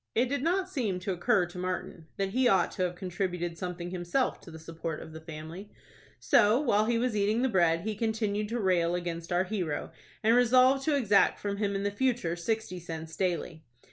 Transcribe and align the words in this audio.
It 0.15 0.29
did 0.29 0.41
not 0.41 0.67
seem 0.67 0.99
to 1.01 1.11
occur 1.11 1.45
to 1.45 1.59
Martin 1.59 2.07
that 2.17 2.29
he 2.31 2.47
ought 2.47 2.71
to 2.71 2.81
have 2.81 2.95
contributed 2.95 3.55
something 3.55 3.91
himself 3.91 4.41
to 4.41 4.49
the 4.49 4.57
support 4.57 4.99
of 4.99 5.13
the 5.13 5.21
family. 5.21 5.69
So, 6.19 6.59
while 6.59 6.85
he 6.85 6.97
was 6.97 7.15
eating 7.15 7.43
the 7.43 7.49
bread, 7.49 7.81
he 7.81 7.93
continued 7.95 8.49
to 8.49 8.59
rail 8.59 8.95
against 8.95 9.31
our 9.31 9.43
hero, 9.43 9.91
and 10.23 10.35
resolved 10.35 10.83
to 10.85 10.95
exact 10.95 11.37
from 11.39 11.57
him 11.57 11.75
in 11.75 11.91
future 11.91 12.35
sixty 12.35 12.79
cents 12.79 13.15
daily. 13.15 13.63